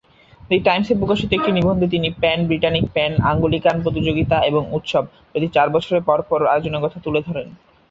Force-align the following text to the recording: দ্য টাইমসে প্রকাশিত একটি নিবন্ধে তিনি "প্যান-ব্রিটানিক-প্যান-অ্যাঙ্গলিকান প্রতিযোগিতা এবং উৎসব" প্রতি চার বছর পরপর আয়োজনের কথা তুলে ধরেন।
দ্য 0.41 0.57
টাইমসে 0.65 0.93
প্রকাশিত 0.99 1.29
একটি 1.33 1.51
নিবন্ধে 1.51 1.87
তিনি 1.89 2.07
"প্যান-ব্রিটানিক-প্যান-অ্যাঙ্গলিকান 2.21 3.75
প্রতিযোগিতা 3.83 4.37
এবং 4.49 4.61
উৎসব" 4.71 5.03
প্রতি 5.31 5.47
চার 5.55 5.67
বছর 5.75 5.95
পরপর 6.07 6.39
আয়োজনের 6.47 6.83
কথা 6.85 6.97
তুলে 7.05 7.19
ধরেন। 7.27 7.47